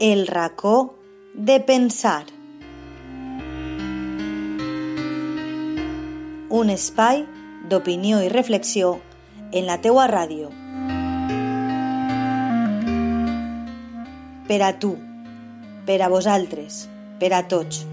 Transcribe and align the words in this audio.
El 0.00 0.26
racó 0.26 0.98
de 1.34 1.60
pensar. 1.60 2.26
Un 6.50 6.70
espai 6.70 7.22
d'opinió 7.70 8.18
i 8.20 8.28
reflexió 8.28 8.98
en 9.52 9.68
la 9.70 9.78
teua 9.86 10.08
ràdio. 10.10 10.50
Per 14.50 14.60
a 14.66 14.72
tu, 14.82 14.96
per 15.86 16.02
a 16.02 16.10
vosaltres, 16.10 16.88
per 17.22 17.30
a 17.38 17.44
tots. 17.46 17.86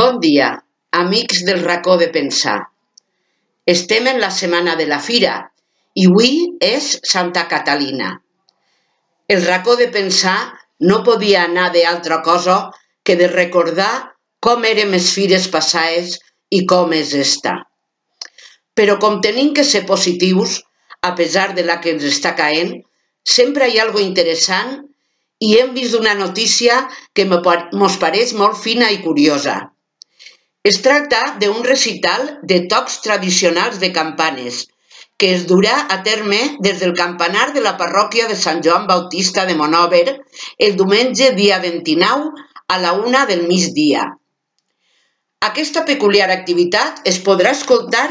Bon 0.00 0.18
dia, 0.20 0.46
amics 0.96 1.42
del 1.44 1.58
racó 1.62 1.98
de 2.00 2.06
pensar. 2.08 2.60
Estem 3.72 4.06
en 4.08 4.20
la 4.20 4.30
setmana 4.32 4.74
de 4.78 4.84
la 4.88 4.98
fira 5.06 5.32
i 6.02 6.06
avui 6.08 6.36
és 6.68 6.86
Santa 7.10 7.42
Catalina. 7.50 8.12
El 9.34 9.42
racó 9.44 9.74
de 9.76 9.88
pensar 9.96 10.36
no 10.90 11.02
podia 11.08 11.42
anar 11.48 11.66
d'altra 11.74 12.20
cosa 12.28 12.54
que 13.04 13.16
de 13.20 13.28
recordar 13.32 13.90
com 14.46 14.64
érem 14.68 14.94
les 14.96 15.08
fires 15.16 15.48
passades 15.56 16.14
i 16.58 16.62
com 16.70 16.94
és 16.96 17.12
esta. 17.18 17.52
Però 18.72 18.96
com 19.02 19.18
tenim 19.26 19.50
que 19.58 19.66
ser 19.72 19.82
positius, 19.90 20.62
a 21.02 21.12
pesar 21.18 21.50
de 21.58 21.66
la 21.66 21.76
que 21.82 21.92
ens 21.96 22.06
està 22.12 22.32
caent, 22.38 22.72
sempre 23.34 23.68
hi 23.68 23.76
ha 23.76 23.84
algo 23.88 24.00
interessant 24.06 24.72
i 25.50 25.52
hem 25.58 25.76
vist 25.76 25.98
una 26.00 26.16
notícia 26.22 26.80
que 27.12 27.28
mos 27.28 28.00
pareix 28.06 28.32
molt 28.40 28.56
fina 28.64 28.88
i 28.96 29.02
curiosa. 29.04 29.58
Es 30.62 30.76
tracta 30.84 31.18
d'un 31.40 31.62
recital 31.64 32.26
de 32.42 32.56
tocs 32.68 32.98
tradicionals 33.04 33.78
de 33.80 33.88
campanes, 33.96 34.58
que 35.16 35.30
es 35.36 35.46
durà 35.48 35.76
a 35.94 35.96
terme 36.08 36.40
des 36.66 36.82
del 36.82 36.92
campanar 36.98 37.46
de 37.54 37.62
la 37.64 37.78
parròquia 37.80 38.26
de 38.28 38.36
Sant 38.36 38.60
Joan 38.66 38.84
Bautista 38.90 39.46
de 39.48 39.54
Monòver 39.56 40.18
el 40.66 40.76
diumenge 40.76 41.30
dia 41.38 41.62
29 41.64 42.44
a 42.68 42.78
la 42.84 42.92
una 42.92 43.24
del 43.32 43.46
migdia. 43.48 44.04
Aquesta 45.48 45.86
peculiar 45.88 46.28
activitat 46.28 47.00
es 47.14 47.22
podrà 47.24 47.56
escoltar 47.56 48.04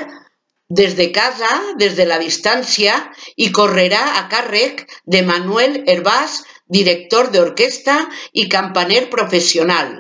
des 0.81 0.97
de 0.97 1.11
casa, 1.13 1.53
des 1.77 1.95
de 2.01 2.09
la 2.09 2.17
distància, 2.17 2.97
i 3.37 3.53
correrà 3.53 4.01
a 4.17 4.25
càrrec 4.33 4.87
de 5.05 5.21
Manuel 5.21 5.83
Herbàs, 5.85 6.41
director 6.65 7.29
d'orquestra 7.29 8.01
i 8.33 8.49
campaner 8.49 9.05
professional 9.13 9.99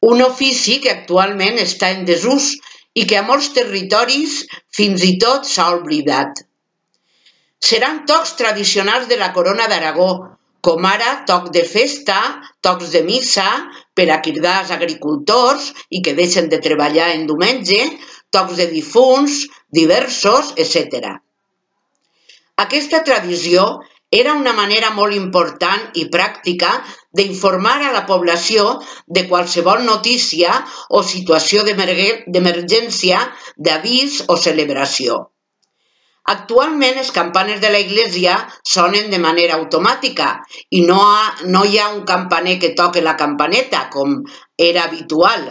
un 0.00 0.22
ofici 0.24 0.78
que 0.80 0.92
actualment 0.92 1.58
està 1.60 1.90
en 1.94 2.06
desús 2.08 2.54
i 2.96 3.06
que 3.06 3.18
a 3.20 3.24
molts 3.26 3.50
territoris 3.56 4.40
fins 4.76 5.04
i 5.04 5.16
tot 5.22 5.46
s'ha 5.46 5.68
oblidat. 5.76 6.40
Seran 7.60 8.04
tocs 8.08 8.34
tradicionals 8.40 9.08
de 9.10 9.18
la 9.20 9.32
corona 9.36 9.68
d'Aragó, 9.68 10.10
com 10.64 10.84
ara 10.88 11.12
toc 11.28 11.50
de 11.52 11.62
festa, 11.68 12.16
tocs 12.64 12.90
de 12.94 13.02
missa, 13.04 13.46
per 13.94 14.08
a 14.12 14.20
cridar 14.24 14.64
agricultors 14.72 15.70
i 15.90 16.00
que 16.04 16.16
deixen 16.16 16.48
de 16.48 16.60
treballar 16.64 17.10
en 17.14 17.26
diumenge, 17.28 17.80
tocs 18.32 18.56
de 18.56 18.66
difunts, 18.72 19.44
diversos, 19.72 20.54
etc. 20.56 21.16
Aquesta 22.64 23.04
tradició 23.04 23.80
era 24.10 24.34
una 24.34 24.52
manera 24.52 24.90
molt 24.90 25.14
important 25.14 25.82
i 25.94 26.08
pràctica 26.10 26.70
d'informar 27.14 27.76
a 27.86 27.92
la 27.94 28.04
població 28.06 28.80
de 29.06 29.26
qualsevol 29.28 29.84
notícia 29.86 30.56
o 30.90 31.02
situació 31.02 31.62
d'emergència, 31.66 33.20
d'avís 33.56 34.24
o 34.26 34.36
celebració. 34.36 35.20
Actualment 36.30 36.98
les 36.98 37.10
campanes 37.10 37.60
de 37.62 37.70
la 37.70 37.78
iglesia 37.82 38.34
sonen 38.74 39.08
de 39.10 39.18
manera 39.18 39.56
automàtica 39.56 40.28
i 40.70 40.82
no, 40.86 40.98
ha, 41.00 41.24
no 41.46 41.64
hi 41.64 41.78
ha 41.78 41.88
un 41.94 42.04
campaner 42.04 42.58
que 42.58 42.74
toque 42.82 43.02
la 43.02 43.16
campaneta 43.16 43.88
com 43.94 44.20
era 44.56 44.84
habitual. 44.84 45.48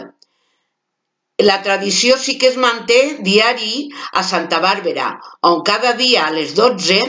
La 1.48 1.62
tradició 1.64 2.18
sí 2.18 2.36
que 2.38 2.48
es 2.50 2.56
manté 2.60 3.00
diari 3.26 3.88
a 4.12 4.22
Santa 4.30 4.58
Bàrbara, 4.60 5.08
on 5.50 5.62
cada 5.64 5.94
dia 6.00 6.26
a 6.26 6.34
les 6.34 6.52
12 6.58 7.00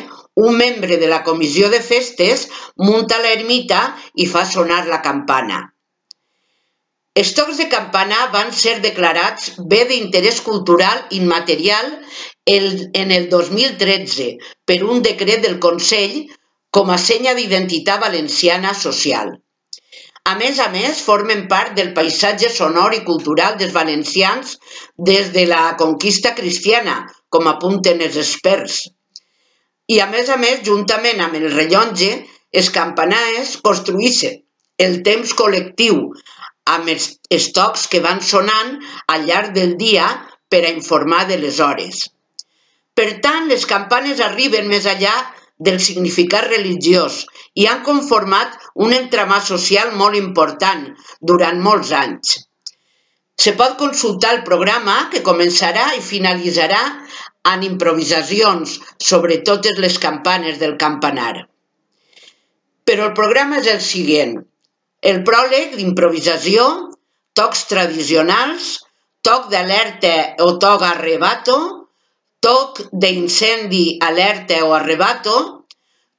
un 0.46 0.56
membre 0.56 0.98
de 0.98 1.08
la 1.12 1.24
comissió 1.24 1.70
de 1.70 1.82
festes 1.84 2.48
munta 2.78 3.20
l'ermita 3.20 3.82
i 4.16 4.28
fa 4.34 4.46
sonar 4.48 4.86
la 4.88 5.02
campana. 5.08 5.60
Els 7.14 7.34
tocs 7.36 7.58
de 7.60 7.68
campana 7.68 8.30
van 8.32 8.54
ser 8.56 8.78
declarats 8.80 9.50
bé 9.74 9.82
d'interès 9.90 10.40
cultural 10.46 11.02
immaterial 11.18 11.90
en 12.46 13.12
el 13.12 13.28
2013 13.34 14.30
per 14.66 14.80
un 14.88 15.04
decret 15.04 15.44
del 15.44 15.60
Consell 15.60 16.22
com 16.72 16.90
a 16.90 16.98
senya 16.98 17.36
d'identitat 17.36 18.00
valenciana 18.00 18.72
social. 18.74 19.36
A 20.30 20.36
més 20.38 20.60
a 20.62 20.68
més, 20.74 21.02
formen 21.02 21.48
part 21.50 21.74
del 21.78 21.94
paisatge 21.98 22.52
sonor 22.54 22.94
i 22.94 23.02
cultural 23.08 23.58
dels 23.58 23.74
valencians 23.74 24.58
des 25.12 25.32
de 25.34 25.48
la 25.50 25.64
conquista 25.80 26.36
cristiana, 26.38 27.00
com 27.30 27.50
apunten 27.50 28.04
els 28.06 28.20
experts. 28.22 28.84
I 29.90 30.00
a 30.00 30.08
més 30.12 30.30
a 30.30 30.38
més, 30.38 30.62
juntament 30.68 31.20
amb 31.26 31.40
el 31.40 31.50
rellotge, 31.56 32.14
els 32.54 32.70
campanaes 32.70 33.58
construïssin 33.66 34.42
el 34.86 35.02
temps 35.06 35.34
col·lectiu 35.38 35.98
amb 36.76 36.90
els 36.94 37.08
estocs 37.38 37.88
que 37.92 38.02
van 38.06 38.22
sonant 38.30 38.78
al 39.14 39.28
llarg 39.30 39.54
del 39.58 39.76
dia 39.82 40.08
per 40.52 40.64
a 40.66 40.72
informar 40.74 41.26
de 41.30 41.38
les 41.42 41.60
hores. 41.66 42.08
Per 42.98 43.10
tant, 43.26 43.48
les 43.52 43.66
campanes 43.70 44.22
arriben 44.26 44.70
més 44.72 44.88
allà 44.90 45.14
del 45.66 45.80
significat 45.80 46.48
religiós 46.50 47.26
i 47.62 47.68
han 47.70 47.84
conformat 47.88 48.56
un 48.86 48.96
entramà 48.98 49.42
social 49.46 49.94
molt 50.02 50.18
important 50.20 50.88
durant 51.32 51.60
molts 51.62 51.92
anys. 51.98 52.38
Se 53.42 53.54
pot 53.58 53.78
consultar 53.78 54.36
el 54.36 54.44
programa 54.48 54.98
que 55.14 55.24
començarà 55.26 55.92
i 55.98 56.04
finalitzarà 56.06 56.82
en 57.52 57.64
improvisacions 57.66 58.78
sobre 59.02 59.40
totes 59.48 59.80
les 59.82 59.98
campanes 60.02 60.60
del 60.62 60.78
campanar. 60.82 61.48
Però 62.86 63.10
el 63.10 63.16
programa 63.18 63.62
és 63.62 63.70
el 63.72 63.82
següent. 63.82 64.38
El 65.02 65.24
pròleg 65.26 65.78
d'improvisació, 65.78 66.68
tocs 67.38 67.66
tradicionals, 67.70 68.76
toc 69.26 69.50
d'alerta 69.50 70.14
o 70.46 70.58
toc 70.62 70.86
arrebato, 70.86 71.81
toc 72.42 72.82
d'incendi, 72.92 73.98
alerta 74.02 74.64
o 74.66 74.74
arrebato, 74.74 75.36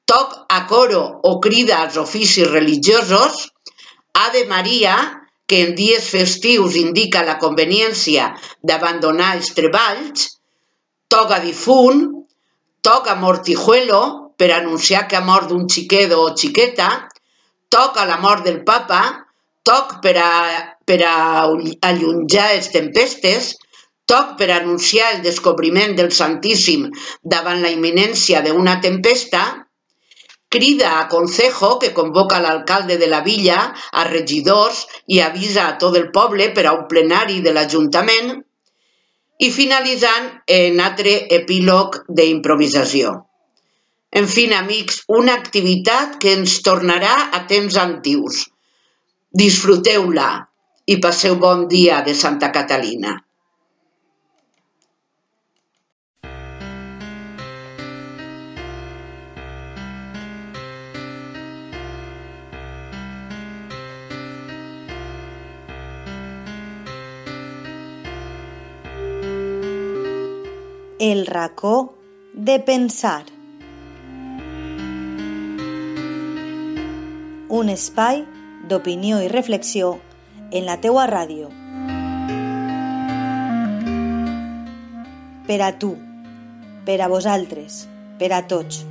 toc 0.07 0.37
a 0.49 0.61
coro 0.71 1.03
o 1.29 1.39
crida 1.41 1.83
als 1.83 1.97
oficis 1.97 2.49
religiosos, 2.51 3.49
Ave 4.15 4.45
Maria, 4.47 4.97
que 5.47 5.63
en 5.67 5.75
dies 5.75 6.09
festius 6.09 6.77
indica 6.81 7.25
la 7.27 7.39
conveniència 7.43 8.31
d'abandonar 8.63 9.35
els 9.37 9.51
treballs, 9.57 10.29
toga 11.13 11.41
difunt, 11.45 12.05
toca 12.81 13.17
mortijuelo 13.17 14.03
per 14.39 14.53
anunciar 14.53 15.07
que 15.09 15.19
ha 15.19 15.25
mort 15.25 15.51
un 15.53 15.67
xiquedo 15.69 16.23
o 16.23 16.31
xiqueta, 16.37 16.89
toca 17.69 18.07
la 18.07 18.19
mort 18.23 18.47
del 18.47 18.63
papa, 18.65 19.03
toc 19.63 19.99
per 20.05 20.17
a, 20.19 20.31
per 20.85 21.01
a 21.07 21.17
allunjar 21.91 22.49
les 22.55 22.71
tempestes, 22.73 23.53
toc 24.07 24.37
per 24.39 24.51
anunciar 24.51 25.11
el 25.17 25.23
descobriment 25.25 25.97
del 25.99 26.13
Santíssim 26.13 26.89
davant 27.23 27.63
la 27.63 27.73
imminència 27.75 28.43
d'una 28.45 28.79
tempesta, 28.85 29.43
crida 30.53 30.99
a 31.01 31.09
Concejo, 31.09 31.79
que 31.81 31.95
convoca 31.97 32.41
l'alcalde 32.45 32.99
de 33.01 33.09
la 33.09 33.23
villa, 33.25 33.59
a 33.93 34.05
regidors 34.09 34.85
i 35.09 35.23
avisa 35.25 35.67
a 35.69 35.77
tot 35.81 35.97
el 35.97 36.11
poble 36.13 36.51
per 36.53 36.67
a 36.69 36.75
un 36.77 36.85
plenari 36.91 37.41
de 37.41 37.55
l'Ajuntament, 37.57 38.35
i 39.43 39.49
finalitzant 39.51 40.29
en 40.55 40.81
altre 40.85 41.15
epílog 41.41 42.03
d'improvisació. 42.09 43.15
En 44.13 44.29
fi, 44.29 44.45
amics, 44.53 45.01
una 45.09 45.35
activitat 45.41 46.19
que 46.21 46.37
ens 46.37 46.59
tornarà 46.67 47.15
a 47.33 47.47
temps 47.49 47.79
antius. 47.81 48.45
Disfruteu-la 49.33 50.31
i 50.93 50.99
passeu 51.01 51.39
bon 51.41 51.65
dia 51.73 52.03
de 52.05 52.15
Santa 52.15 52.53
Catalina. 52.53 53.17
El 71.05 71.27
racó 71.27 71.99
de 72.33 72.61
pensar. 72.61 73.25
Un 77.49 77.73
espai 77.73 78.23
d'opinió 78.71 79.19
i 79.19 79.27
reflexió 79.33 79.97
en 80.53 80.63
la 80.69 80.77
teua 80.85 81.09
ràdio. 81.11 81.51
Per 85.51 85.59
a 85.67 85.73
tu, 85.83 85.91
per 86.87 87.01
a 87.03 87.11
vosaltres, 87.11 87.83
per 88.23 88.31
a 88.39 88.45
tots. 88.47 88.85